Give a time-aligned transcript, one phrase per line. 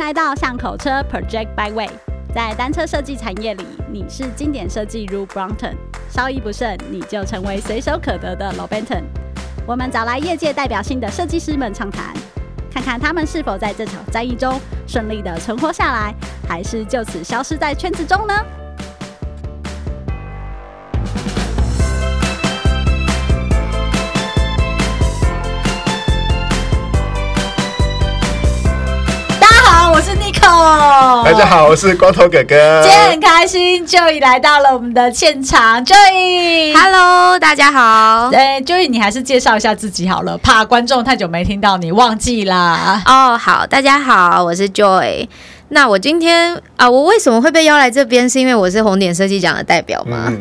[0.00, 1.90] 来到巷口车 Project Byway，
[2.34, 5.74] 在单车设计产业里，你是经典设计如 Brompton，
[6.08, 9.02] 稍一不慎你就成为随手可得的 Lobenton。
[9.66, 12.14] 我们找来业界代表性的设计师们畅谈，
[12.72, 16.14] 看看他们是否在这场战役中顺利的存活下来，
[16.48, 18.34] 还是就此消失在圈子中呢？
[30.42, 32.82] 大家好，我是光头哥哥。
[32.82, 35.84] 今天很开心，Joy 来到了我们的现场。
[35.84, 38.30] Joy，Hello，大家好。
[38.32, 43.02] 哎，Joy，你还是介绍一下自己好了，怕观众太久没听到你忘记啦。
[43.06, 45.28] 哦，好，大家好，我是 Joy。
[45.72, 48.28] 那我今天啊，我为什么会被邀来这边？
[48.28, 50.32] 是因为我是红点设计奖的代表吗？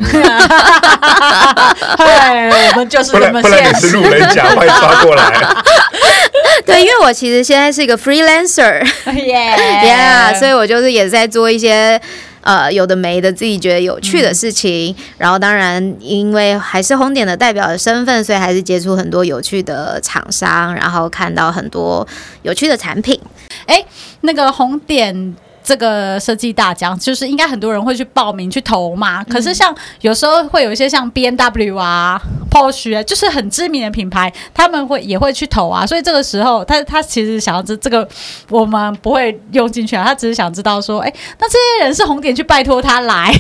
[1.97, 3.51] 对、嗯， 我们就是这么现实。
[3.51, 5.31] 不然你是路人甲，欢迎刷过来。
[6.79, 11.99] 对，因为我其实现在是一个 freelancer，yeah，yeah， 所以我就是也在做一些
[12.41, 14.95] 呃有的没的自己觉得有趣的事情。
[14.97, 22.07] 嗯、然后当然，因为还是红点的代表的身份，所以还是接触很多有趣的厂商，然后看到很多
[22.43, 23.19] 有趣的产品。
[23.65, 23.83] 哎，
[24.21, 25.35] 那个红点。
[25.69, 35.85] 这个设计大奖就是应该很多人会去报名去投嘛，可是像有时候会有一些像 B N W 啊、Porsche 啊，就是很知名的品牌，他们会也会去投啊。
[35.85, 38.07] 所以这个时候，他他其实想要这这个，
[38.49, 40.03] 我们不会用进去啊。
[40.03, 43.31] 他只是想知道说，哎，那这些人是红点去拜托他来。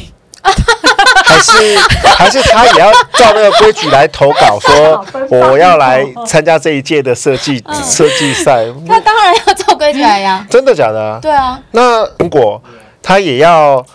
[0.41, 1.77] 还是
[2.17, 8.65] 还是他也要照那个规矩来投稿，说 我要来参加这一届的设计设计赛。
[8.87, 10.45] 他当然要照规矩来呀。
[10.49, 11.19] 真的假的？
[11.21, 11.59] 对啊。
[11.71, 12.61] 那如果
[13.01, 13.85] 他也要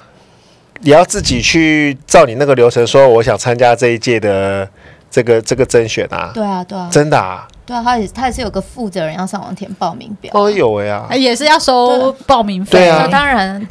[0.83, 4.69] 也要自己去照你那个流程，说我想参加这一届的
[5.11, 6.31] 这个这个甄选啊？
[6.34, 6.89] 对啊，对啊。
[6.91, 7.47] 真的啊。
[7.67, 10.31] 对啊，他也他也是有个负责人要上网填报名表。
[10.34, 12.79] 哦，有哎呀，也是要收报名费。
[12.79, 13.67] 对啊，当然。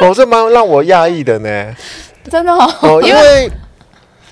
[0.00, 1.74] 哦，这蛮让我讶异的呢。
[2.30, 3.50] 真的哦，哦，因为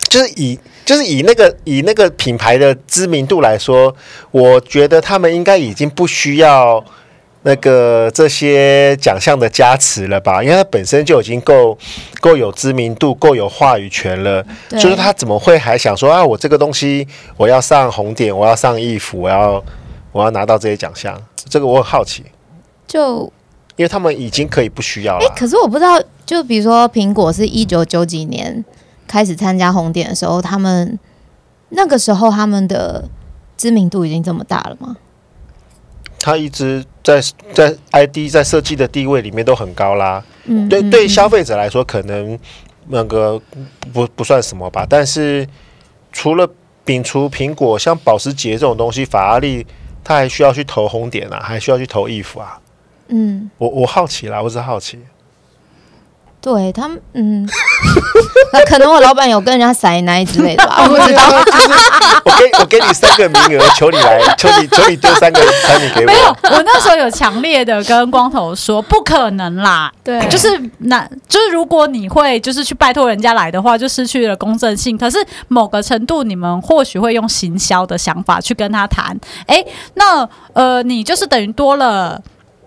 [0.09, 3.95] 就是以就是以那个以那个品牌的知名度来说，
[4.31, 6.83] 我觉得他们应该已经不需要
[7.43, 10.43] 那个这些奖项的加持了吧？
[10.43, 11.77] 因为他本身就已经够
[12.21, 14.45] 够有知名度，够有话语权了。
[14.71, 16.25] 就是他怎么会还想说啊？
[16.25, 19.63] 我这个东西我要上红点，我要上衣服，我要
[20.13, 21.21] 我要拿到这些奖项？
[21.49, 22.25] 这个我很好奇。
[22.87, 23.23] 就
[23.77, 25.27] 因为他们已经可以不需要了。
[25.27, 26.03] 哎，可是我不知道。
[26.25, 28.65] 就比如说，苹果是一九九几年
[29.09, 30.99] 开始参加红点的时候，他们
[31.71, 33.07] 那个时候他们的
[33.57, 34.97] 知名度已经这么大了吗？
[36.23, 37.21] 他一直在
[37.53, 40.23] 在 ID 在设计的地位里面都很高啦。
[40.45, 42.39] 嗯，对，对消费者来说可能
[42.87, 43.41] 那个
[43.93, 44.87] 不不算什么吧。
[44.89, 45.45] 但是
[46.13, 46.49] 除了
[46.87, 49.67] 摒除苹果，像保时捷这种东西，法拉利
[50.05, 52.57] 他还需要去投红点啊，还需要去投衣服啊。
[53.09, 55.01] 嗯，我我好奇啦，我只是好奇。
[56.43, 57.49] 对他们，嗯，
[58.53, 61.23] 那可能我老板有跟人家塞奶之类的吧， 我不知道。
[62.25, 66.07] 我给我给你三个名额，求你来，求你求你丢三个产品给我。
[66.07, 69.93] 没有，我那时候有强烈的跟光头说，不可能啦。
[70.03, 70.49] 对，就是
[70.79, 74.99] 那，就是如果你会就是去拜托人家来的话，就失去了公正性。
[74.99, 79.17] 可是某个程度，你们或许会用行销的想法去跟他谈。
[79.47, 79.65] 哎，
[79.95, 82.21] 那呃，你就是等于多了。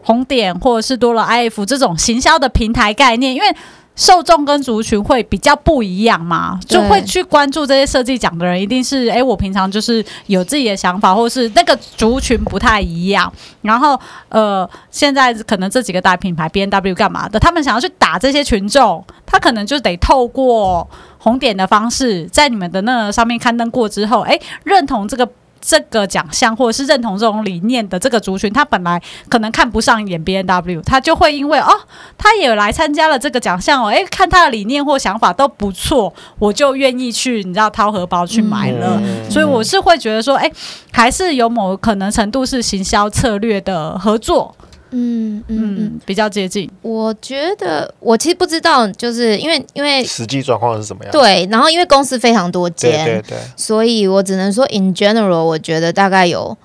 [0.05, 3.47] 红点或者是多了 IF 这种行销的平台概念，因为
[3.95, 13.31] 受众跟族群会比较不一样嘛，就会去关注这些设计奖的人，一定是哎，我平常就是有自己的想法，或是那个族群不太一样。
[13.61, 20.87] 然后呃，现在可能这几个大品牌 B N W 干嘛的，他们想要去打这些群众，他可能就得透过
[21.17, 25.27] 红点的方式，在你们的那个上面刊登过之后，哎，认同这个。
[25.67, 31.69] 这个奖项或者是认同这种理念的这个族群，他本来可能看不上眼 B N W，他就会因为哦，
[32.17, 38.99] 他也来参加了这个奖项哦，诶，看他的理念或想法都不错，我就愿意去，你知道掏荷包去买了。
[39.01, 40.51] 嗯、所以我是会觉得说，诶，
[40.91, 44.55] 还是有某可能程度是行销策略的合作。
[44.91, 46.70] 嗯嗯嗯，比较接近。
[46.82, 51.11] 我觉得我其实不知道，就是因为因为实际状况是什么样？
[51.11, 56.58] 对，然后因为公司非常多间，对对对，所以我只能说 in general，我觉得大概有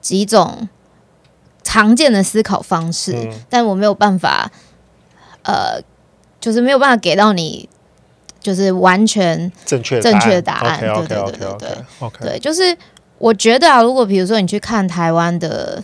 [0.00, 0.68] 几种
[1.62, 4.50] 常见的思考方式，嗯、但我没有办法，
[5.42, 5.80] 呃，
[6.40, 7.68] 就是没有办法给到你
[8.40, 10.80] 就是完全正确正确的答案。
[10.80, 12.76] 对对对对对，OK，对，就是
[13.18, 15.82] 我觉得啊，如果比如说你去看台湾的，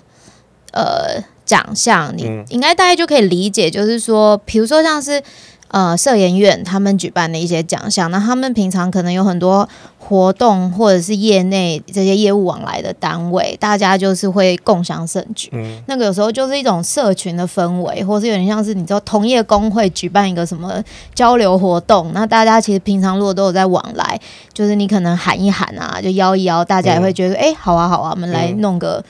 [0.72, 1.22] 呃。
[1.44, 5.22] 奖项，你应该大概就可以理解，就是说，比如说像是
[5.68, 9.68] 呃社研院他们举办的一些奖项，那他们平常可能有很多
[9.98, 15.48] 活动或者是业内这些业务往来的单位，大家就是会共享盛举。
[15.52, 20.82] 嗯，那个有时候就是一种社群的氛围，或是有点像是你知道同业工会举办一个什么
[21.14, 24.20] 交流活动，那大家其实平常如果都有在往来，
[24.52, 29.02] 就是你可能喊一喊啊，就邀一邀，大家也会觉得哎、嗯欸，好啊好啊，我们来弄个。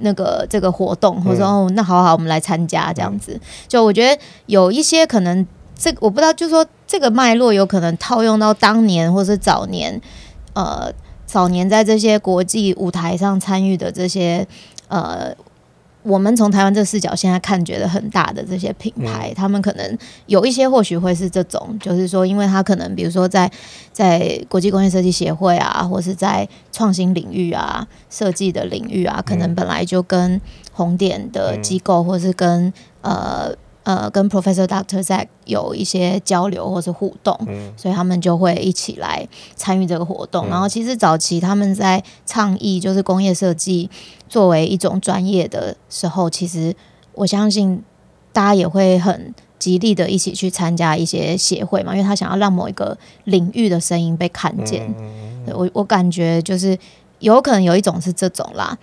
[0.00, 3.32] 那个这个活动，或者说哦，那好好，我们来参加这样子。
[3.34, 5.46] 嗯、就我觉得有一些可能，
[5.76, 10.00] 这我不知道，就是说这个脉络有可能套用到当年或是早年，
[10.54, 10.92] 呃，
[11.26, 14.46] 早年在这些国际舞台上参与的这些
[14.88, 15.34] 呃。
[16.02, 23.50] 我们从台湾这个视角现在看，觉得很大的这些品牌，嗯、他们可能有一些或许会是这种，就是说，因为他可能比如说在
[23.92, 30.40] 在国际工业设计协会啊，或是在创新领域啊、设计的领域啊，可能本来就跟
[30.72, 32.72] 红点的机构，或是跟
[33.02, 33.54] 呃。
[33.88, 39.26] 呃，跟 Professor Doctor Zack 有一些交流或是互动，嗯，所以他们就会一起来
[39.56, 40.46] 参与这个活动。
[40.46, 43.88] 嗯，然后，其实早期他们在倡议就是工业设计
[44.28, 46.76] 作为一种专业的时候，其实
[47.14, 47.82] 我相信
[48.30, 52.94] 大家也会很极力的一起去参加一些协会嘛，因为他想要让某一个
[53.24, 54.94] 领域的声音被看见。
[54.98, 56.78] 嗯，我我感觉就是
[57.20, 58.76] 有可能有一种是这种啦，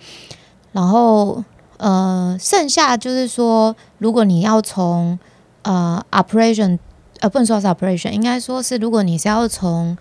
[0.72, 1.44] 然后。
[1.78, 5.18] 呃，剩下就是说，如果你要从
[5.62, 6.78] 呃 operation，
[7.20, 9.96] 呃不能说是 operation，应该说是如果你是要从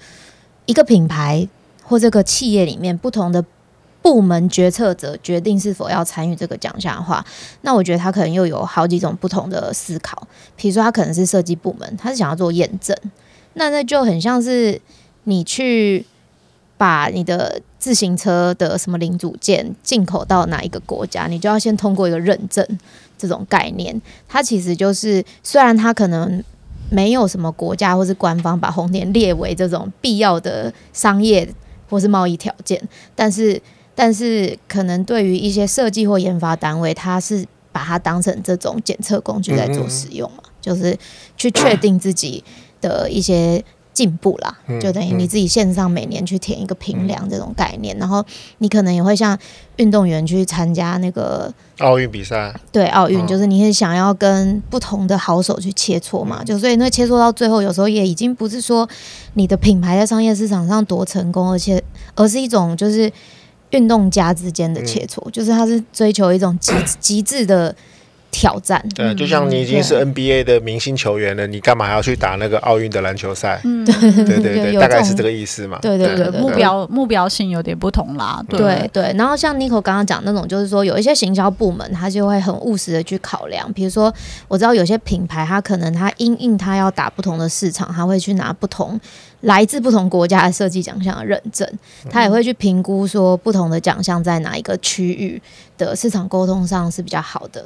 [0.66, 1.48] 一个品牌
[1.83, 3.44] 或这个企业里面不同的
[4.01, 7.25] 部门决策者决定是否要参与这个奖项的话，
[7.62, 10.27] 那我觉得他可能又有好几种不同的思考。
[10.56, 12.95] 比如说，他可能是设计部门，他是想要做验证，
[13.56, 14.80] 那那就很像是
[15.24, 16.06] 你去。
[16.77, 22.66] 把你的自行车的什么零组件进口到哪一个国家，你就要先通过一个认证。
[23.18, 26.44] 这种概念，它其实就是虽然它可能
[26.89, 31.48] 没有什么国家或是官方把红点列为这种必要的商业
[31.89, 32.77] 或是贸易条件，
[33.16, 33.60] 但是
[33.95, 40.95] 但是可能对于一些设计或研发单位，它是把它当成这种检测工具在做使用嘛，嗯嗯就是
[41.38, 42.44] 去确定自己
[42.81, 43.63] 的一些。
[43.95, 48.24] 进步啦，就等于你自己线上每年去填一个评量这种概念，然后
[48.57, 49.36] 你可能也会像
[49.77, 58.88] 运动员去参加那个奥运比赛，对奥运，就是你是想要跟不同的好手去切磋嘛，就所以那切磋到最后，有时候也已经不是说
[59.36, 61.81] 你的品牌在商业市场上多成功，而且
[62.15, 63.09] 而是一种就是
[63.69, 67.74] 运动家之间的切磋，就是他是追求一种极极致的。
[68.35, 73.61] 挑战，对，就像你已经是 NBA 的明星球员了，嗯、你干嘛还要去打那个奥运的篮球赛？
[73.63, 75.79] 嗯，对对对， 大概是这个意思嘛。
[75.81, 78.43] 对对对，目标目标性有点不同啦。
[78.49, 83.71] 对对，对，然后像 Nico 刚刚讲那种，就是说有一些行销部门，他就会很务实的去考量。
[83.71, 84.13] 比如说，
[84.49, 88.99] 我知道有些品牌，他可能他因应他要打不同的市场，他会去拿不同
[89.41, 91.65] 来自不同国家的设计奖项的认证，
[92.09, 95.41] 他也会去评估说不同的奖项在哪一个区域
[95.77, 97.65] 的市场沟通上是比较好的。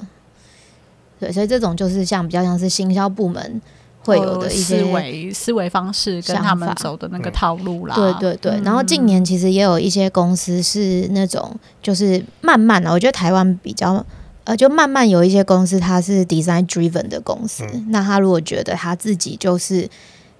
[1.20, 3.62] 对，所以这种就是像比较像是行销部门
[4.06, 7.94] 会有的一些思维思维方式，跟他们走的那个套路啦。
[7.94, 8.62] 对对对。
[8.64, 14.04] 然后近年其实也有一些公司是那种，就是慢慢的，我觉得台湾比较
[14.46, 17.66] 呃，就慢慢有一些公司它是 design driven 的公司。
[17.74, 19.88] 嗯、那他如果觉得他自己就是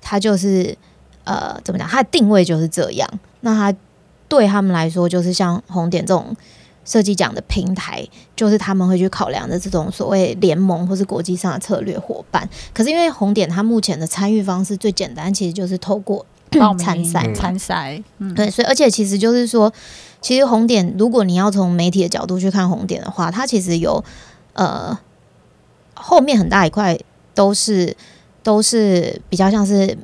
[0.02, 0.76] 他就是
[1.26, 3.10] 呃怎么讲，他的定位就是这样，
[3.42, 3.78] 那他
[4.30, 6.36] 对他们来说就是像红点这种。
[6.90, 8.04] 设计奖的平台
[8.36, 12.50] 就是他们会去考量的这种所谓联盟或是国际上的策略伙伴。
[12.74, 16.26] 可是因为红点它目前的参与方式最简单，其实就是透过
[16.80, 18.02] 参赛参赛。
[18.18, 19.72] 嗯，对，所以而且其实就是说，
[20.20, 24.04] 其实红点如果你要从媒体的角度去看红点的话，它其实有
[24.54, 24.98] 呃
[25.94, 26.98] 后面很大一块
[27.36, 27.96] 都是
[28.42, 29.96] 都是比较像是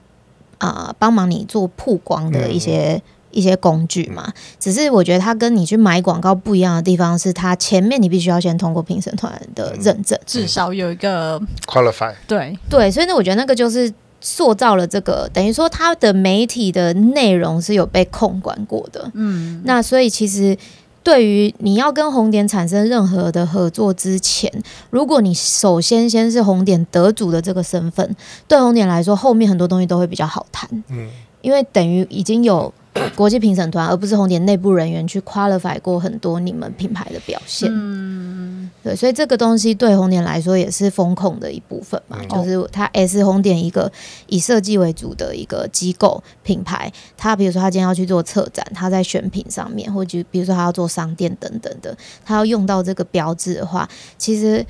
[0.59, 3.01] 啊帮忙你做曝光的一些。
[3.35, 12.13] 一些工具嘛，只是我觉得它跟你去买广告不一样的地方是，它前面你必须要先通过评审团的认证，至少有一个 qualify。
[12.25, 19.11] 对对，所以呢，我觉得那个就是塑造了这个，等于说它的媒体的内容是有被控管过的。
[19.13, 20.57] 嗯，那所以其实
[21.03, 24.49] 对于你要跟红点产生任何的合作之前，
[24.89, 28.15] 如果你首先先是红点得主的这个身份，
[28.47, 30.69] 对红点来说，后面很多东西都会比较好谈。
[30.87, 31.09] 嗯，
[31.41, 32.73] 因为等于已经有。
[33.15, 37.69] 国际评审团，而不是红点内部人员去 qualify 过很多你们品牌的表现。
[37.71, 43.91] 嗯，对，所以这个东西对红点来说也是风控的一部分嘛，嗯、就是它也是红点一个
[44.27, 46.91] 以设计为主的一个机构品牌。
[47.17, 53.87] 它比如说它今天要去做策展，它在选品上面，或者比如说它要做商店等等的，它要用到这个标志的话，
[54.17, 54.65] 其实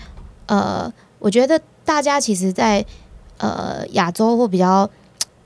[0.47, 2.83] 呃，我觉得大家其实在
[3.37, 4.89] 呃亚洲或比较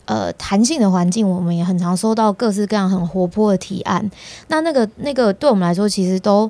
[0.10, 4.10] 呃弹性的环境，我们也很常收到各式各样很活泼的提案。
[4.48, 6.50] 那那个那个对我们来说，其实都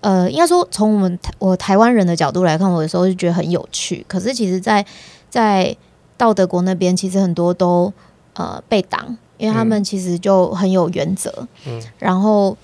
[0.00, 4.02] 呃应该说从我们我台湾人的角度来看，我有时候就觉得很有趣。
[4.08, 4.82] 可是其实在，
[5.28, 5.76] 在在
[6.16, 7.92] 到德国那边，其实很多都
[8.32, 12.56] 呃被挡，因为他们其实就很有原则，嗯，然后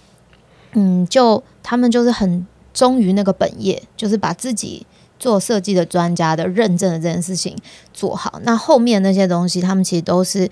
[0.72, 4.86] 嗯，就他们就是很忠于那个本业，就是把自己
[5.20, 7.56] 做设计的专家的认证的这件事情
[7.94, 8.40] 做好。
[8.42, 10.50] 那后面那些东西，他们其实都是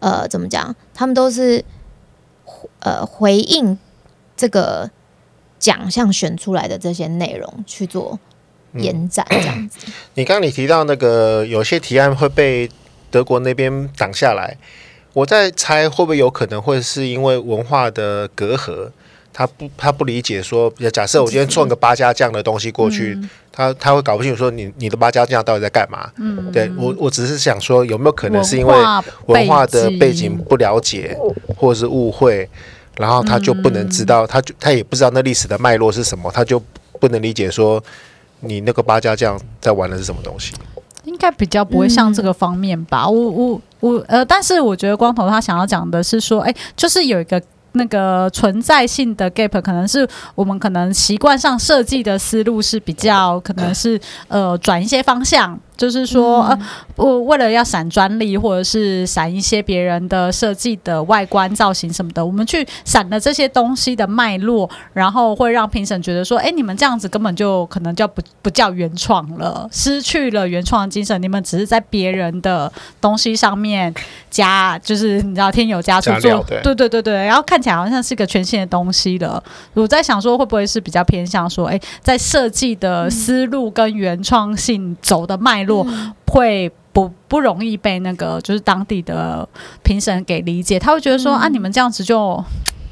[0.00, 0.76] 呃怎么讲？
[0.92, 1.64] 他们都是
[2.80, 3.78] 呃回应
[4.36, 4.90] 这个
[5.58, 8.18] 奖项选出来的这些内容去做。
[8.76, 9.80] 延展这样子。
[9.86, 12.66] 嗯、你刚刚你提到那个有些提案会被
[13.10, 14.56] 德国那边挡下来，
[15.12, 18.88] 我在猜会不会有可能会是因为文化的隔阂，
[19.32, 26.10] 他不他不理解说，假设我今天送个八家酱的东西过去，嗯、他他会搞不清楚说你你的八家酱到底在干嘛？
[26.18, 28.74] 嗯，对我我只是想说有没有可能是因为
[29.26, 31.16] 文化的背景不了解
[31.56, 32.48] 或者是误会，
[32.96, 36.62] 然后他就不能知道，他就他也不知道那历史的脉络是什么，他就
[37.00, 37.82] 不能理解说。
[38.44, 40.52] 你那个八家酱在玩的是什么东西？
[41.04, 43.04] 应该比较不会像这个方面吧。
[43.04, 47.40] 嗯、我我我呃，但是我觉得光头他想要讲的是说，哎，就是有一个
[47.72, 55.58] 那个存在性的 gap，可能是我们可能习惯上设计的思路是比较可能是呃转一些方向。
[55.82, 56.58] 就是说，呃，
[56.94, 73.92] 我为了要闪专利，或者是闪一些别人的设计的外观造型什么的，我们去闪了这些东西的脉络，然后会让评审觉得说，哎，你们这样子根本就可能叫不不叫原创了，失去了原创的精神，你们只是在别人的东西上面
[74.30, 79.42] 加，就是你知道添油加醋做，对对对对对，然后看起来好像是个全新的东西了。
[79.74, 85.71] 我在想说，会不会是比较偏向说，哎，在设计的思路跟原创性走的脉络。
[86.26, 89.46] 会不不容易被那个就是当地的
[89.82, 92.42] 评审给理解，他会觉得说、嗯、啊，你们这样子就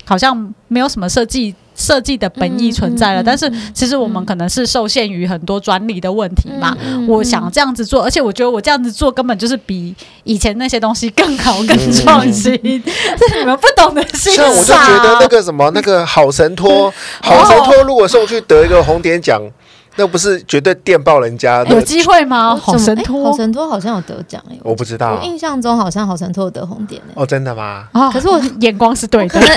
[0.04, 3.20] 好像没有什么设计设计的本意存在了。
[3.20, 6.76] 嗯嗯嗯、但是其实我们可能是受限于很多专利的问题嘛。
[7.08, 9.94] 我想这样子做，而且我觉得我这样子做根本就是比
[10.24, 12.52] 以前那些东西更好、更创新。
[12.62, 12.82] 这、嗯、
[13.28, 14.44] 是你们不懂的欣赏。
[14.44, 19.42] 像我就觉得那个什么那个好神托，好神托如果送去得一个红点奖。
[19.96, 22.56] 那不是绝对电爆人家的，有机会吗？
[22.56, 27.00] 好神托，好神托好像有得奖哎，我不知道，我印象中好像好神托有得红点。
[27.14, 27.88] 哦，真的吗？
[28.12, 29.54] 可是我眼光是对的， 哎，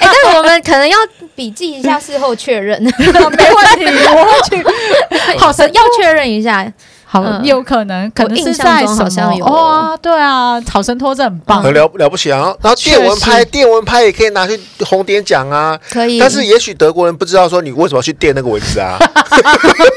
[0.00, 0.96] 但我们可能要
[1.34, 3.14] 笔记一下，事后确认， 没问
[3.76, 4.64] 题，我会去，
[5.38, 6.72] 好神要确认一下。
[7.14, 12.52] 好，有可能，可能是在好像有哦，对啊，草神托这很棒，很了了不起啊。
[12.60, 16.18] 然后电蚊拍，电蚊拍也可以拿去红点奖啊，可以。
[16.18, 18.98] 但是也许德国人不知道说你为什么要去电那个蚊子啊？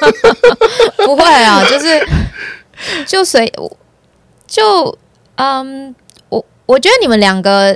[1.04, 2.08] 不会啊，就是
[3.08, 3.52] 就随
[4.46, 4.96] 就
[5.38, 5.96] 嗯，
[6.30, 7.76] 我我觉得你们两个。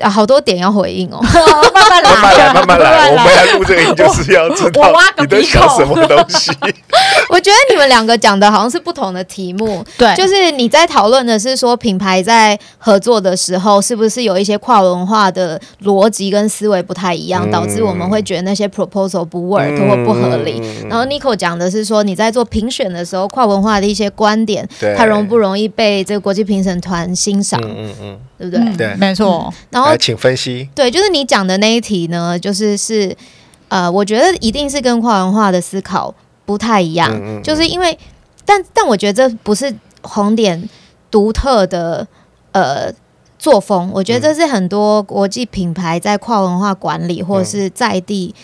[0.00, 1.18] 啊，好多点要回应哦，
[1.72, 3.10] 慢慢来，慢慢来，慢慢来。
[3.10, 6.52] 我们来录这个音就是要知道你在想什么东西。
[7.30, 20.62] 我觉得你们两个讲的好像是不同的题目，对，就是你在讨论的是说品牌在合作的时候是不是有一些跨文化的逻辑跟思维不太一样，导致我们会觉得那些 proposal 不 work 或不合理。
[20.88, 27.60] 然后 Nico 讲的是说你在做评选的时候，跨文化的一些观点，它容不容易被这个国际评审团欣赏？
[27.64, 28.18] 嗯嗯。
[28.38, 28.76] 对不对？
[28.76, 29.52] 对，没错。
[29.70, 30.68] 然后，请分析。
[30.74, 33.16] 对，就是你讲的那一题呢，就是是
[33.68, 36.14] 呃，我觉得一定是跟跨文化的思考
[36.44, 37.98] 不太一样，嗯嗯、就是因为，
[38.44, 40.68] 但但我觉得这不是红点
[41.10, 42.06] 独特的
[42.52, 42.92] 呃
[43.38, 48.34] 作风，我觉得这是很多国际品牌在跨文化管理或者是在地、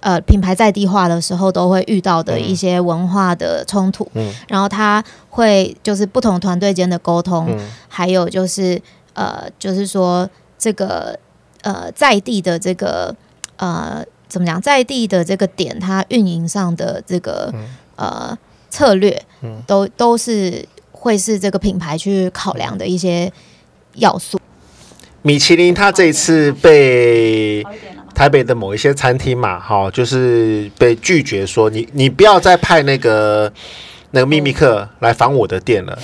[0.00, 4.06] 嗯、呃品牌在地化的时候都会遇到的一些文化的冲突。
[4.14, 8.82] 嗯，然后他会就是不同团队间的沟通，嗯、还有就是。
[9.16, 11.18] 呃，就是说这个
[11.62, 13.16] 呃，在地的这个
[13.56, 17.52] 呃，怎么讲，在地的这个点，它运营上的这个
[17.96, 18.36] 呃
[18.68, 19.20] 策略，
[19.66, 23.32] 都都是会是这个品牌去考量的一些
[23.94, 24.38] 要素。
[25.22, 27.64] 米其林，它这一次被
[28.14, 33.50] 台北的某一些餐厅嘛，哈，就是被拒绝说，你你不要再派那个
[34.10, 35.98] 那个秘密客来访我的店了。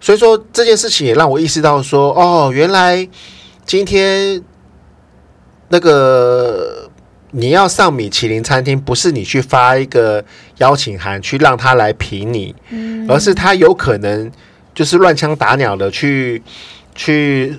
[0.00, 3.06] 所以说这件事情也让我意识到说，哦，原来
[3.66, 4.42] 今天
[5.68, 6.90] 那个
[7.32, 10.24] 你要上米其林餐厅，不是你去发一个
[10.56, 12.54] 邀请函去让他来评你，
[13.08, 14.32] 而是他有可能
[14.74, 16.42] 就是乱枪打鸟的去
[16.94, 17.54] 去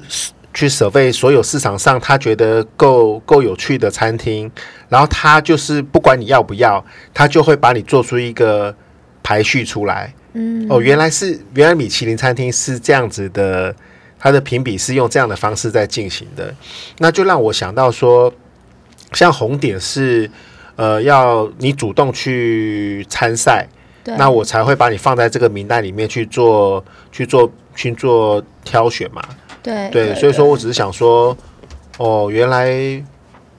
[0.53, 4.51] 去 survey 所有市场上他觉得够够有趣的餐厅，
[4.89, 6.83] 然后他就是不管你要不要，
[7.13, 8.75] 他就会把你做出一个
[9.21, 10.13] 排序出来。
[10.33, 13.75] 嗯，哦，原来是原来米其林餐厅是这样子的，
[14.17, 16.53] 它的评比是用这样的方式在进行的，
[16.99, 18.33] 那就让我想到说，
[19.11, 20.29] 像红点是
[20.77, 23.67] 呃要你主动去参赛，
[24.05, 29.21] 那我才会把你放在这个名单里面去做去做去做挑选嘛。
[29.61, 31.35] 对对，所以说我只是想说，
[31.97, 32.71] 哦，原来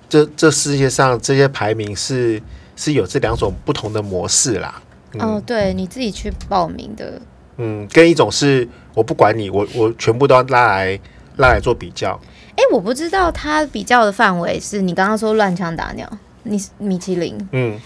[0.08, 2.40] 这这世界上这些排名是
[2.76, 4.82] 是有这两种不同的模式啦。
[5.14, 7.20] 嗯、哦，对，你自己去报名的。
[7.56, 11.00] 嗯，跟一种是我不管你，我我全部都要拉来
[11.36, 12.18] 拉来做比较。
[12.56, 16.10] 哎，我不知道他比较的范围是你刚刚说乱枪打鸟，
[16.44, 17.78] 你米其林，嗯，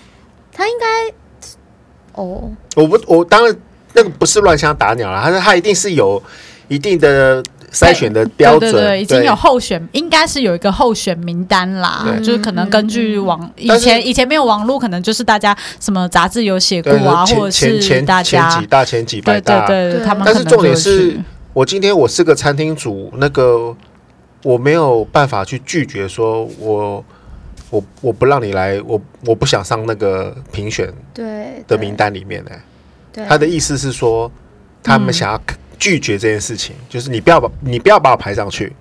[0.52, 1.14] 他应该
[2.12, 3.56] 哦，我不，我当然
[3.92, 6.22] 那个不是乱枪打鸟啦，他说他一定是有
[6.68, 7.42] 一定的。
[7.76, 12.06] 筛选的标准，对对对，已经有候选，应该是有一个候选名单啦。
[12.18, 20.22] 就是可能根据网以前以前没有网络，可能就是大家什么杂志有写过啊，或者是大家前几大前几百大，对对对，他们。
[20.24, 21.20] 但是重点是
[21.52, 23.76] 我今天我是个餐厅主，那个
[24.42, 27.04] 我没有办法去拒绝说，我
[27.68, 32.50] 我我不让你来，我我不想上那个评选对的名单里面呢。
[33.28, 34.30] 他的意思是说，
[34.82, 35.40] 他们想要。
[35.78, 38.72] 拒绝这件事情，就是你不要把，你不要把我排上去，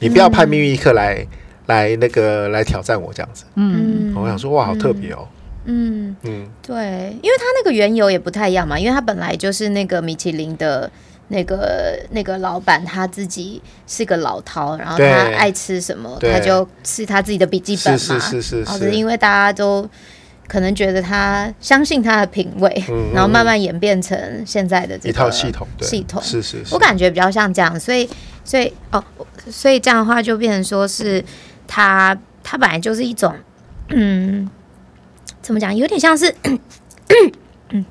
[0.00, 1.28] 你不要派命运一刻来、嗯、
[1.66, 3.44] 来那个来挑战我这样子。
[3.54, 5.26] 嗯，我想说哇，好特别哦。
[5.64, 10.90] 嗯嗯，对，因为他那个缘由也不太一样嘛，因为他本来就是那个米其林的
[11.28, 15.04] 那个那个老板，他自己是个老饕，然后他
[15.36, 17.98] 爱吃什么，他就是他自己的笔记本嘛。
[17.98, 18.78] 是是是是，是。
[18.78, 19.88] 是因为大家都。
[20.52, 25.66] 可能觉得他相信他的品味，嗯、然后慢慢演变成现在的这一套系统。
[25.80, 28.06] 系统是是是，我感觉比较像这样，所以
[28.44, 29.02] 所以哦，
[29.48, 31.24] 所以这样的话就变成说是
[31.66, 33.34] 他他本来就是一种
[33.88, 34.46] 嗯，
[35.40, 36.34] 怎么讲，有点像是
[37.70, 37.82] 嗯。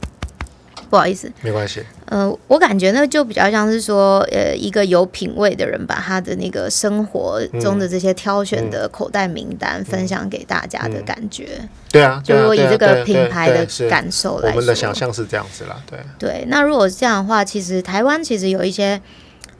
[0.91, 1.81] 不好意思，没关系。
[2.07, 11.45] 呃，我感觉那就比较像是说，呃，一个有品味的人把他的那个生活中的这些挑选的口袋名单分享给大家的感觉。
[11.45, 15.77] 嗯嗯嗯、对啊，就如果以这个品牌的感受来说，我们的想象是这样子啦。
[15.89, 19.01] 对对，那如果是这样的话，其实台湾其实有一些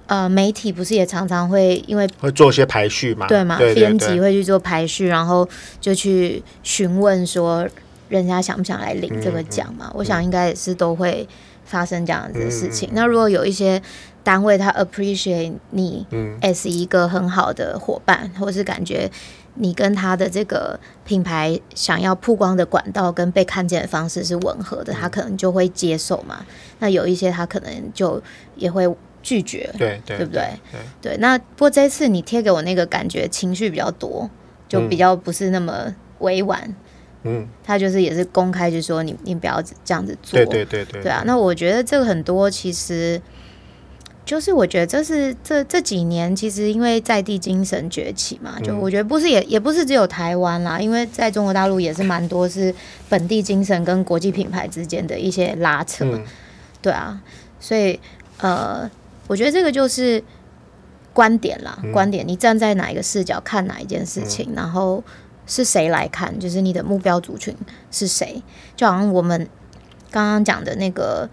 [0.08, 3.25] 呃媒体不是也常常会因为会做一些排序嘛？
[3.27, 3.58] 对嘛？
[3.73, 5.47] 编辑会去做排序，然后
[5.79, 7.65] 就去询问说。
[8.12, 9.89] 人家想不想来领这个奖嘛？
[9.95, 11.26] 我想应该也是都会
[11.63, 12.89] 发生这样子的事情。
[12.89, 13.82] 嗯、那如果有一些
[14.21, 16.06] 单位他 appreciate 你
[16.41, 19.10] as 一个很好的伙伴，嗯、或是感觉
[19.56, 26.45] 你跟他的这个品牌想要曝光的管道跟被看见的方式是吻合的，嗯、他可能就会接受嘛。
[26.80, 28.21] 那有一些他可能就
[28.58, 28.93] 也会
[29.24, 30.50] 拒绝，对对，对不对？
[31.02, 31.17] 对，对。
[31.19, 34.30] 那不过这次你贴给我那个感觉情绪比较多，
[34.67, 36.76] 就比较不是那么委婉。
[37.23, 41.21] 嗯，他就是也是公开就说你你不要这样子做，对对对对，对啊。
[41.25, 43.21] 那我觉得这个很多其实
[44.25, 52.73] 就是我觉得这是这这几年其实因为在地精神崛起嘛，就我觉得不是也也不是只有台湾啦，因为在中国大陆也是蛮多是
[53.07, 56.05] 本地精神跟国际品牌之间的一些拉扯，
[56.81, 57.21] 对啊。
[57.60, 57.99] 所以
[58.39, 58.89] 呃，
[59.27, 60.23] 我觉得这个就是
[61.13, 65.03] 观点啦，观点，你站在哪一个视角看哪一件事情，然后。
[65.51, 66.39] 是谁来看？
[66.39, 67.53] 就是你的目标族群
[67.91, 68.41] 是谁？
[68.77, 69.49] 就好像我们
[70.09, 71.29] 刚刚讲的那个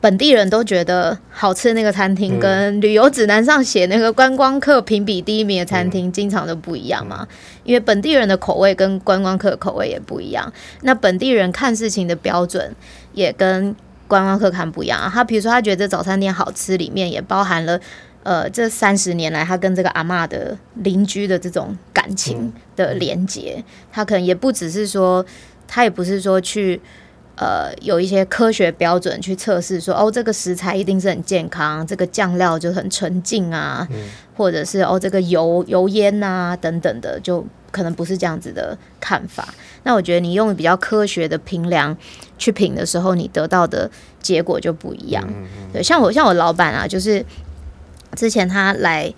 [0.00, 7.28] 本地人都觉得好吃的那个餐厅，跟旅游指南上写那个观光客评比第一名的餐厅，经常都不一样嘛。
[7.64, 10.50] 因为本地人的口味跟观光客的口味也不一样。
[10.80, 12.74] 那本地人看事情的标准
[13.12, 13.76] 也跟
[14.08, 15.10] 观光客看不一样。
[15.12, 17.78] 他比如说，他觉得早餐店好吃，里面也包含了。
[18.24, 25.26] 呃，这三十年来，他跟这个阿嬷的邻居的这种感情的连接，嗯、他可能也不只是说，
[25.66, 26.80] 他也不是说去
[27.34, 39.52] 呃有一些科学标准去测试说，哦，这个食材一定是很健康，这个酱料就很纯净啊，嗯、或者是哦，这个油油烟啊等等的，就可能不是这样子的看法。
[39.82, 41.96] 那我觉得你用比较科学的评量
[42.38, 45.28] 去品的时候，你得到的结果就不一样。
[45.72, 47.26] 对，像我像我老板啊，就是。
[48.16, 49.12] 之前他来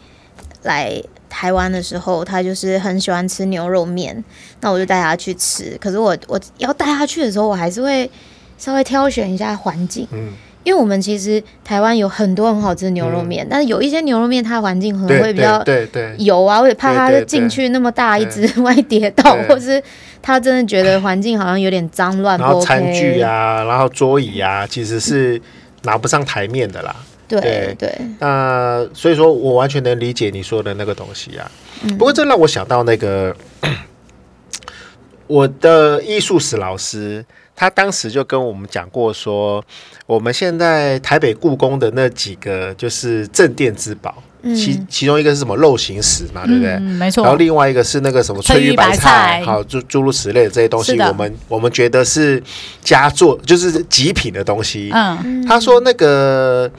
[0.62, 4.22] 来台湾的时候，他就是很喜欢吃牛肉面，
[4.60, 5.76] 那我就带他去吃。
[5.80, 8.08] 可是我我要带他去的时候，我还是会
[8.56, 19.82] 稍微挑选一下环境，嗯，因为我们其实台湾有很多很好吃的牛肉面，嗯、但是有一些牛肉面它环境可能会比较对对油啊，我也怕他进去那么大一只万一 跌倒，或是
[20.22, 25.40] 他真的觉得环境好像有点脏乱，然后餐具啊，然后桌椅啊，其实是
[25.82, 26.94] 拿不上台面的啦。
[27.28, 31.50] 对对，那所以说我完全能理解你说的那个东西啊。
[31.82, 33.34] 嗯、不过这让我想到那个
[35.26, 37.24] 我的艺术史老师，
[37.56, 39.64] 他当时就跟我们讲过说，
[40.06, 44.22] 我们现在台北故宫的那几个就是镇店之宝。
[44.54, 46.72] 其其中一个是什么肉形石嘛，对不对？
[46.72, 47.22] 嗯，没错。
[47.22, 52.42] 然后另外一个是那个什么翠玉白菜，好，诸诸如此类的这些东西，我们我们觉得是
[52.82, 54.90] 佳作，就是极品的东西。
[54.92, 56.70] 嗯，他说那个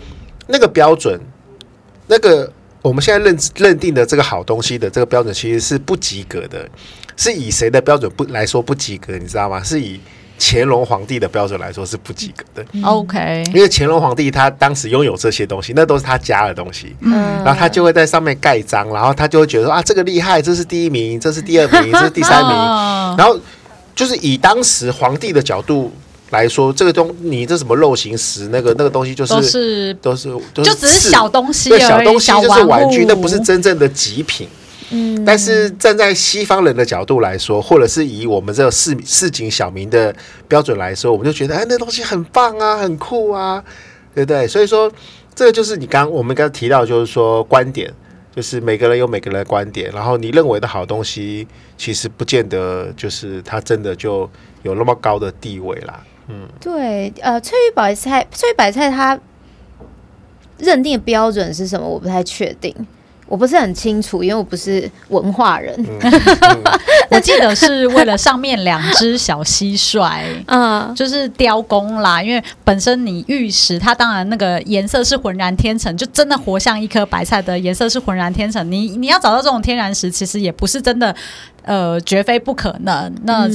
[0.48, 1.20] 那个标准，
[2.08, 6.68] 那个我们现在认认定的这个好东西的这个标准，其实是不及格的。
[7.18, 9.18] 是以谁的标准不来说不及格？
[9.18, 9.64] 你知道吗？
[9.64, 10.00] 是以。
[10.38, 12.82] 乾隆皇帝的标准来说是不及格的。
[12.84, 16.94] OK，因为乾隆皇帝他当时拥有这些东西，那都是他家的东西。
[17.00, 22.52] 嗯，然后他就会在上面盖章，然后他就会觉得说啊，这个厉害，这是第一名，这是第二名，这是第三名。
[23.18, 23.40] 然后
[23.96, 25.90] 就是以当时皇帝的角度
[26.36, 34.48] 来说，这个东你这什么肉形石，那个那个东西就是都是都是就只是小东西，对，小东西就是玩具，那不是真正的极品。
[34.92, 40.16] 嗯，但是站在西方人的角度来说，或者是以我们这个市市井小民的
[40.48, 43.64] 标准来说，我们就觉得，哎，那东西很棒啊，很酷啊，
[44.14, 44.48] 对不对？
[44.48, 44.92] 所以说，
[45.34, 47.92] 这个就是你刚我们刚刚提到，就是说观点，
[48.36, 54.30] 就是每个人有每个人的观点，然后你认为的好东西，其实不见得就是它真的就
[54.62, 56.00] 有那么高的地位啦。
[56.28, 59.20] 嗯，对，呃，翠玉白菜，翠玉白菜它
[60.58, 61.88] 认定的标准是什么？
[61.88, 62.74] 我不太确定。
[63.28, 65.74] 我不是很清楚，因为我不是文化人。
[65.80, 66.00] 嗯
[66.42, 66.64] 嗯、
[67.10, 72.22] 我记得是为了上面两只小蟋蟀， 嗯，就是雕工啦。
[72.22, 78.72] 因为本身你玉石，它当然那个颜色是浑然天成，就真的活像一颗白菜的颜色是浑然天成。
[78.72, 81.16] 你你要找到这种天然石，其实也不是真的。
[81.66, 83.14] 呃，绝非不可能。
[83.24, 83.48] 那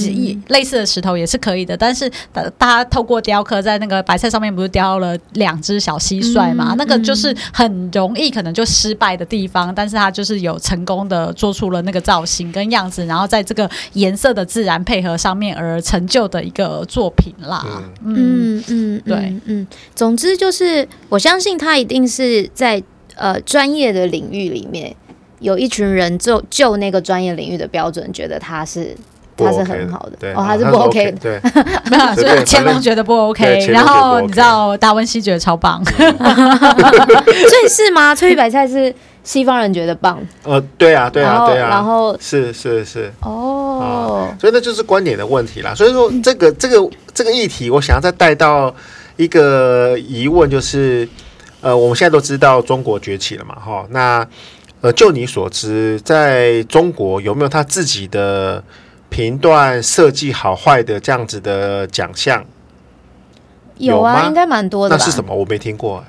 [0.49, 2.11] 类似的石头也是可以的，嗯、但是
[2.59, 6.75] 大家透过雕刻，在那个白菜上面不是雕了两只小蟋蟀嘛？
[6.75, 17.65] 嗯、那个就是很容易可能就失败的地方，但是它就是有成功的做出了那个造型跟样子，然后在这个颜色的自然配合上面而成就的一个作品啦。
[18.05, 19.67] 嗯嗯嗯，对嗯，嗯。
[19.95, 22.83] 总之就是，我相信他一定是在
[23.15, 24.97] 呃专业的领域里面。
[25.41, 28.97] 有一群人就就那个专业领域的标准，觉得他是
[29.37, 31.41] 他是很好的，对哦，他是不 OK 的，对，
[31.91, 35.95] 没有，所以乾隆觉得不 OK，然后你知道达文西觉得超棒， 所
[37.65, 38.15] 以是吗？
[38.15, 45.75] 翠玉白菜是西方人觉得棒，呃，对啊，对啊，对啊，然后是是是，哦，所以那就是观点的问题啦。
[45.75, 48.75] 所以说这个这个这个议题，我想要再带到
[49.17, 51.09] 一个疑问，就是
[51.63, 54.27] 呃，我们现在都知道中国崛起了嘛，哈，那。
[54.83, 58.63] 呃，就你所知，在中国有没有他自己的
[59.11, 62.45] 评断设计好坏的这样子的奖项？
[63.77, 64.97] 有啊，应该蛮多的。
[64.97, 65.35] 那是什么？
[65.35, 66.03] 我没听过。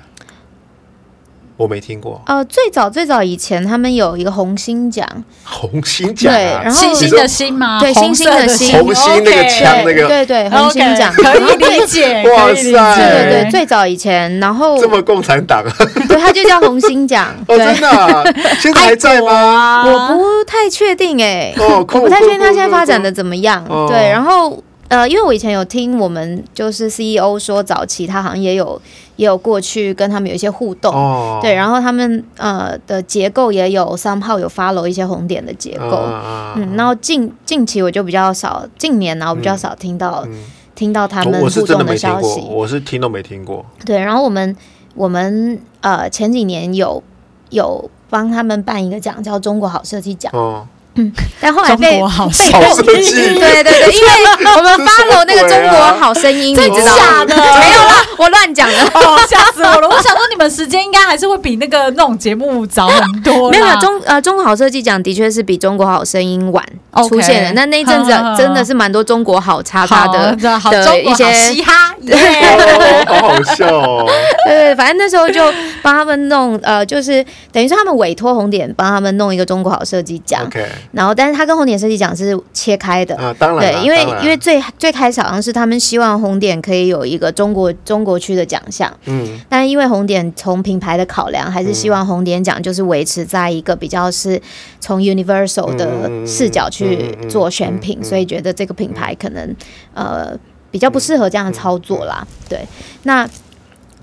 [1.62, 2.20] 我没听过。
[2.26, 5.06] 呃，最早最早以前，他们有一个红星奖。
[5.44, 7.78] 红星奖，对，然后星星的星吗？
[7.78, 12.24] 对，星星的星，红星那个枪那个，对对，红星奖可以理解。
[12.34, 15.72] 哇塞，对对对，最早以前，然后这么共产党啊？
[16.08, 17.28] 对，他就叫红星奖。
[17.46, 18.34] 哦，真的？
[18.58, 19.84] 现在还在吗？
[19.86, 23.64] 我不太确定哎，我不太确定他现在发展的怎么样。
[23.88, 24.60] 对，然后
[24.92, 28.80] 呃，因为我以前有听我们就是 CEO 说，早期他好像也有。
[29.16, 40.42] 也有过去跟他们有一些互动，哦、对，然后他们呃的结构也有 somehow 有 follow 一些红点的结构，啊、嗯，然后近近期我就比较少，近年呢我比较少听到、嗯、
[40.74, 43.64] 听到他们互动的消息，我是听都没听过。
[43.84, 44.56] 对，然后我们
[44.94, 47.00] 我们呃前几年有
[47.50, 50.32] 有帮他们办一个奖，叫中国好设计奖。
[50.34, 52.42] 哦嗯，但后来被被好设
[53.00, 54.08] 计，对对对，因为
[54.56, 57.24] 我们 follow 那个中国好声音，你知道吗？
[57.26, 58.74] 没有啦，我乱讲的，
[59.26, 59.88] 吓死我了！
[59.88, 63.50] 我想说你们时间应该还是会比那个那种节目早很多。
[63.50, 66.62] 没有中呃中国好设计奖的确是比中国好声音晚
[67.08, 71.94] 出现的，那那一阵子真的是蛮多中国好叉叉的的一些嘻哈，
[73.06, 74.06] 好好笑哦。
[74.46, 75.42] 对，反正那时候就
[75.80, 80.46] 帮他们弄呃，就是等于说他们委托红点帮他们弄一个中国好设计奖。
[80.90, 83.14] 然后，但是他跟红点设计奖是切开的。
[83.16, 94.40] 啊，当然，对，因为因为最最开始好像是他们希望红点可以有一个中国中国区的奖项，嗯，但是因为红点从品牌的考量，还是希望红点奖就是维持在一个比较是
[94.80, 99.56] 从 universal 的视角去做选品，所以觉得这个品牌可能
[99.94, 100.36] 呃
[100.70, 102.66] 比较不适合这样的操作啦，对，
[103.04, 103.28] 那。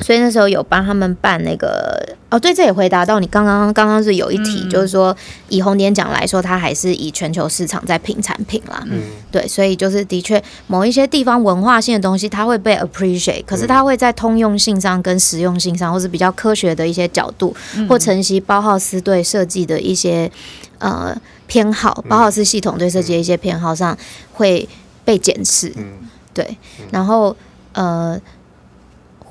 [0.02, 5.16] 所以那时候有帮他们办那个哦，对，这也回答到你刚刚刚刚是有一题，嗯、就是说
[5.50, 8.84] 以红点奖来说，它还是以全球市场在评产品啦。
[8.88, 20.32] 嗯，对，所以就是的确某一些地方文化性的东西，它会被 appreciate，可是它会在通用性上跟实用性上，或是比较科学的一些角度，嗯、或承袭包浩斯对设计的一些
[20.78, 21.16] 呃
[21.48, 23.98] 偏好，包浩斯系统对设计的一些偏好上
[24.34, 24.68] 会
[25.04, 25.74] 被检视。
[25.76, 26.08] 嗯。
[26.34, 26.58] 对，
[26.92, 27.36] 然后
[27.74, 28.20] 呃。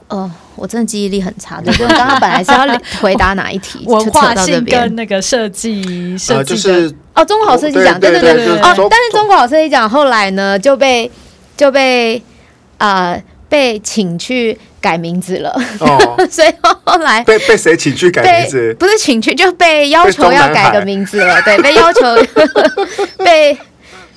[0.08, 2.66] 呃，我真的记忆力很差， 对，就刚刚本来是要
[3.00, 11.10] 回答哪一题，文化性跟那个设计设计就是哦，中国好设计奖，对对对对哦，但是中国好设计奖后来呢就被
[11.56, 12.22] 就被
[12.78, 13.16] 啊
[13.48, 16.48] 被请去改名字了，哦所以
[16.84, 18.74] 后来被被谁请去改名字？
[18.78, 22.00] 不是请去，就被要求要改个名字了，对，被要求
[23.18, 23.52] 被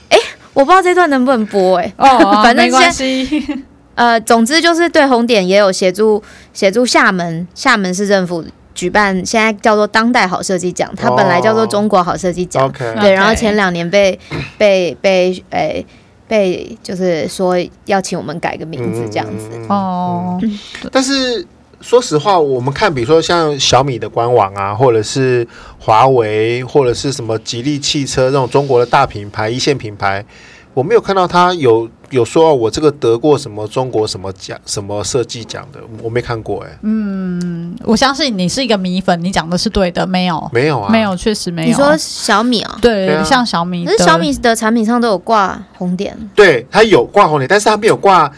[0.10, 0.18] 哎，
[0.54, 3.66] 我不知道这段能不能播，哎，哦，反正没关系。
[4.02, 12.68] 呃，总之就是对红点也有协助，协助厦门厦门市政府举办，现在叫做当代好设计奖，它本来叫做中国好设计奖，
[13.00, 14.18] 对，然后前两年被
[14.58, 15.86] 被被诶、欸、
[16.28, 20.50] 被就是说要请我们改个名字这样子哦、嗯
[20.84, 20.90] 嗯。
[20.92, 21.46] 但是
[21.80, 30.26] 说实话，我们看比如说像小米的官网啊，或者是华为，或者是什么吉利汽车这种中国的大品牌一线品牌，
[30.74, 31.88] 我没有看到它有。
[32.12, 36.78] 有说我这个得过什么中国什么奖什么设计奖的，我没看过哎、欸。
[36.84, 41.68] 嗯，我相信你是一个米粉，你讲的是对的，没有没有啊，没有，确实没有。
[41.68, 42.78] 你说小米啊？
[42.82, 46.16] 对，像小米，可是小米的产品上都有挂红点。
[46.36, 48.32] 对，它有挂红点，但是它没有挂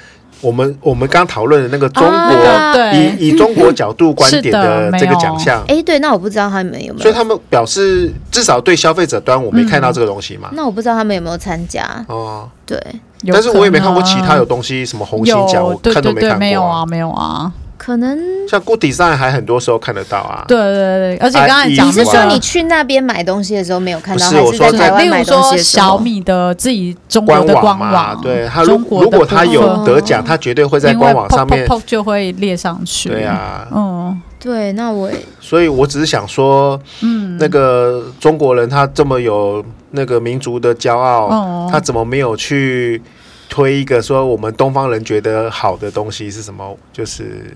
[0.43, 5.63] 我们我们刚讨论的那个中国、啊、以以中国角度观点的这个奖项。
[5.67, 7.01] 哎，对，那我不知道他们有没有。
[7.01, 10.49] 所以他们表示，至少对消费者端，我没看到这个东西嘛。
[10.51, 11.83] 嗯、那我不知道他们有没有参加。
[12.07, 12.77] 哦，对。
[13.31, 16.39] 但是我也没看过其他有东西，什么红心奖，我看都没看过。
[16.39, 17.49] 没有啊，没有啊。
[17.83, 18.17] 可能
[18.47, 20.45] 像 Good Design 还很多时候看得到啊。
[20.47, 25.97] 对对对，而且刚才讲，你是说你去那边买东西的时候没有看到，是我说在台湾买东西的时候？
[25.97, 33.09] 例如说小米的自己中国的官网，对他如如果他有得奖，他绝对会在官网上面就会列上去。
[33.09, 43.01] 对啊，嗯，对，那我所以我只是想说，嗯，那个中国人他这么有那个民族的骄傲，他怎么没有去？
[43.49, 46.75] 推一个说我们东方人觉得好的东西是什么？
[46.91, 47.53] 就是。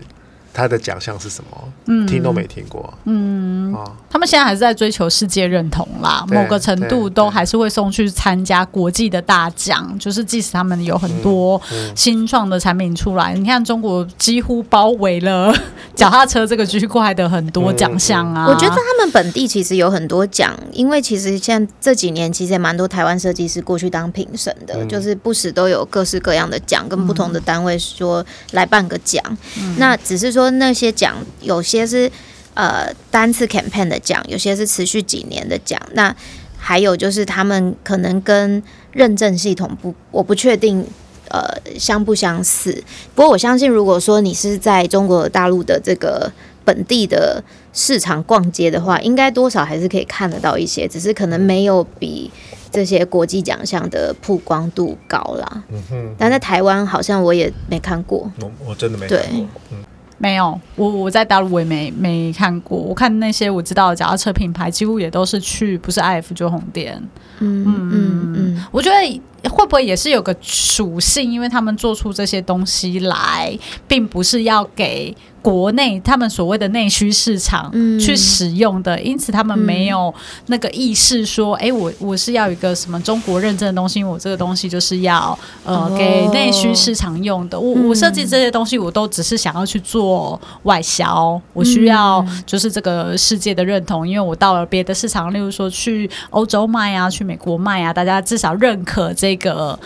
[0.57, 1.63] 他的奖项是什么？
[1.85, 2.91] 嗯，听都没听过。
[3.05, 9.95] 嗯，哦、他们现在还是在追求世界认同啦，某个程度都还是会送去参加国际的大奖。
[9.99, 11.61] 就是即使他们有很多
[11.95, 15.53] 新创的产品出来，嗯嗯、你看中国几乎包围了
[15.93, 18.47] 脚踏车这个区块的很多奖项啊。
[18.47, 29.23] 我觉得他们本地其实有很多奖，因为其实现在这几年其实也蛮多台湾设计师过去当评审的，嗯、就是不时都有各式各样的奖，跟不同的单位说来办个奖。
[29.59, 30.46] 嗯、那只是说。
[30.51, 32.11] 那些奖有些是
[32.53, 35.81] 呃单次 campaign 的奖，有些是持续几年的奖。
[35.93, 36.15] 那
[36.57, 40.85] 还有就是他们可能跟认证系统不，我不确定
[41.29, 42.83] 呃相不相似。
[43.13, 46.31] 不过我相信，如果说你是在中国大陆的这个
[46.65, 52.29] 本地的市场逛街的话，应该多少还是可以看得到一些，只是可能没有比
[52.71, 55.63] 这些国际奖项的曝光度高啦。
[55.69, 56.15] 嗯哼。
[56.17, 58.29] 但在台湾好像我也没看过。
[58.41, 59.25] 我我真的没看过。
[59.29, 59.47] 对。
[59.71, 59.77] 嗯
[60.17, 62.77] 没有，我我在大陆我也没没看过。
[62.77, 67.01] 我看那些我知道的脚踏车品牌，几乎也都是去不是 IF 就红店。
[67.39, 69.21] 嗯嗯嗯嗯，我觉得。
[69.47, 71.31] 会不会也是有个属性？
[71.31, 73.57] 因为他们做出这些东西来，
[73.87, 80.13] 并不是要给国内他们所谓的内需市场去使用的，嗯、因此他们没有
[80.47, 87.57] 那个意识说：“哎、嗯，我我是要一个什么中国认证的东西，我这个东西就是要呃、哦、给内需市场用的。
[87.57, 99.79] 我我设计这些东西，我都只是想要去做外销，我需要就是这个世界的认同，因为我到了别的市场，例如说去欧洲卖啊，去美国卖啊，大家至少认可这。”一个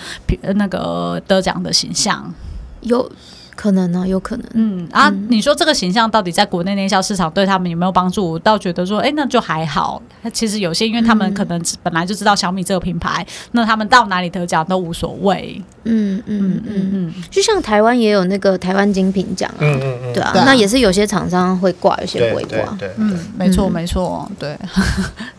[0.55, 2.33] 那个得奖的形象，
[2.79, 3.11] 有
[3.55, 4.45] 可能呢、啊，有可能。
[4.53, 8.31] 嗯啊，嗯、你说这个形象到底在国内内销市场对他们有没有帮助？
[8.31, 10.01] 我倒觉得说，哎、欸，那就还好。
[10.33, 15.61] 其实有些，因为他们可能本来就知道小米这个品牌，嗯、那他们到哪里得奖都无所谓。
[15.83, 22.77] 嗯嗯嗯嗯，就像台湾也有那个台湾精品奖啊，嗯嗯嗯对啊，那也是有些厂商会挂，有些不会挂。
[22.97, 24.55] 嗯，没错没错，对。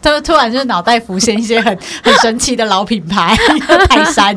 [0.01, 3.37] 他 们突然就是脑袋浮现一些很 很神奇的老品牌，
[3.89, 4.37] 泰山，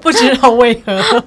[0.00, 1.22] 不知道为何。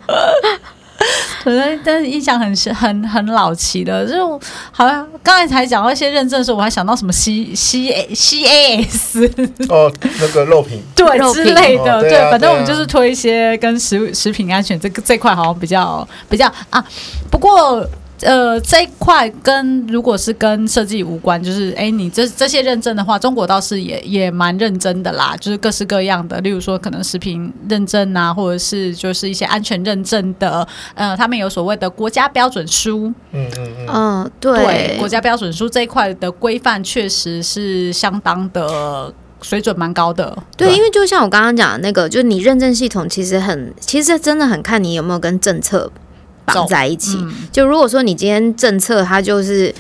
[1.43, 4.39] 可能，但是印象很很很老气的，就
[4.71, 9.31] 好像刚才才讲到一些认证的时候，我还想到什么 C C A C A S
[9.69, 16.83] 哦，那个肉品对之类的，对，反正我们就是推一些跟食食品安全这个这块好像比较比较啊，
[17.31, 17.87] 不过。
[18.21, 40.37] 呃，这一块跟如果是跟设计无关，就是哎，你这这些认证的话，中国倒是也也蛮认真的啦，就是各式各样的，例如说可能食品认证啊，或者是就是一些安全认证的，呃，他们有所谓的国家标准书，嗯嗯嗯，嗯对，对，国家标准书这一块的规范确实是相当的水准蛮高的。
[40.57, 40.75] 对，对。
[40.75, 45.89] 因为就像我刚刚讲的那个，就是你认证系统其实很，其实真的很看你有没有跟政策
[46.53, 47.17] 绑在一起。
[47.19, 49.73] 嗯、就如果说你今天政策它就是。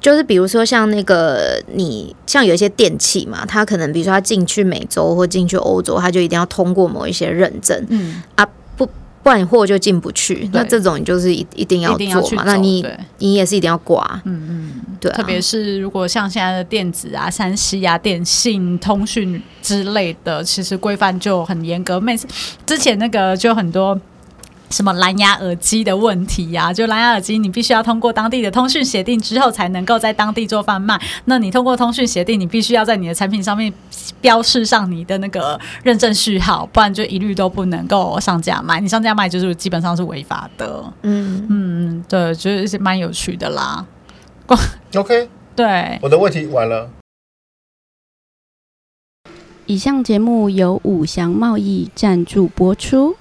[0.00, 8.46] 就是比如说像那个你像有一些电器嘛，它可能比如说它进去美洲或进去欧洲，它就一定要通过某一些认证，嗯啊
[8.76, 8.86] 不
[9.22, 10.46] 不然货就进不去。
[10.52, 15.16] 那这种你就是一一定要做嘛，那你你也是一定要挂，嗯嗯，对、啊。
[15.16, 21.98] 特别是如果像现在的电子啊、三 C 啊、电信、通讯之类的，其实规范就很严格。
[21.98, 22.28] 每次
[22.66, 23.98] 之前那个就很多。
[24.70, 26.72] 什么蓝牙耳机的问题呀、啊？
[26.72, 31.00] 就蓝牙耳机，你必须要通过当地的通讯协定之后，才能够在当地做贩卖。
[31.26, 33.72] 那你通过通讯协定，你必须要在你的产品上面
[34.20, 38.80] 标示上你的那个认证序号，不然就一律都不能够上架卖。
[38.80, 40.92] 你上架卖就是基本上是违法的。
[41.02, 43.86] 嗯嗯，对，就是蛮有趣的啦。
[44.96, 46.90] OK，对，我的问题完了。
[49.66, 53.16] 以上节目由五祥贸易赞助播出。